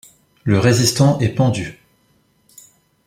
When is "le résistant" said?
0.45-1.19